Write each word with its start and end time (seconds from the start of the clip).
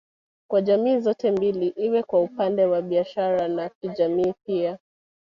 Kwa 0.51 0.61
jamii 0.61 0.99
zote 0.99 1.31
mbili 1.31 1.67
iwe 1.67 2.03
kwa 2.03 2.21
upande 2.21 2.65
wa 2.65 2.81
biashara 2.81 3.47
na 3.47 3.69
kijamii 3.69 4.33
pia 4.45 4.77